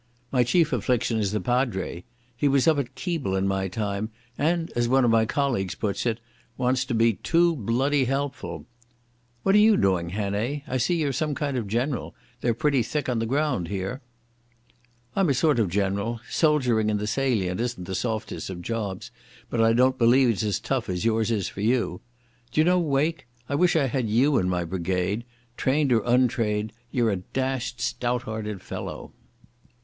My 0.31 0.43
chief 0.43 0.73
affliction 0.73 1.19
is 1.19 1.31
the 1.31 1.39
padre. 1.39 2.03
He 2.35 2.47
was 2.47 2.67
up 2.67 2.79
at 2.79 2.95
Keble 2.95 3.35
in 3.37 3.47
my 3.47 3.67
time, 3.67 4.09
and, 4.35 4.71
as 4.75 4.89
one 4.89 5.05
of 5.05 5.11
my 5.11 5.25
colleagues 5.27 5.75
puts 5.75 6.07
it, 6.07 6.19
wants 6.57 6.83
to 6.85 6.95
be 6.95 7.13
'too 7.13 7.55
bloody 7.55 8.05
helpful'.... 8.05 8.65
What 9.43 9.53
are 9.53 9.59
you 9.59 9.77
doing, 9.77 10.09
Hannay? 10.09 10.63
I 10.67 10.77
see 10.77 10.95
you're 10.95 11.13
some 11.13 11.35
kind 11.35 11.55
of 11.55 11.67
general. 11.67 12.15
They're 12.41 12.55
pretty 12.55 12.81
thick 12.81 13.09
on 13.09 13.19
the 13.19 13.27
ground 13.27 13.67
here." 13.67 14.01
"I'm 15.15 15.29
a 15.29 15.35
sort 15.35 15.59
of 15.59 15.69
general. 15.69 16.19
Soldiering 16.31 16.89
in 16.89 16.97
the 16.97 17.05
Salient 17.05 17.61
isn't 17.61 17.83
the 17.83 17.93
softest 17.93 18.49
of 18.49 18.63
jobs, 18.63 19.11
but 19.51 19.61
I 19.61 19.71
don't 19.71 19.99
believe 19.99 20.29
it's 20.29 20.41
as 20.43 20.59
tough 20.59 20.89
as 20.89 21.05
yours 21.05 21.29
is 21.29 21.47
for 21.47 21.61
you. 21.61 22.01
D'you 22.51 22.63
know, 22.63 22.79
Wake, 22.79 23.27
I 23.47 23.53
wish 23.53 23.75
I 23.75 23.85
had 23.85 24.09
you 24.09 24.39
in 24.39 24.49
my 24.49 24.63
brigade. 24.65 25.25
Trained 25.57 25.93
or 25.93 26.01
untrained, 26.07 26.73
you're 26.89 27.11
a 27.11 27.17
dashed 27.17 27.79
stout 27.79 28.23
hearted 28.23 28.63
fellow." 28.63 29.11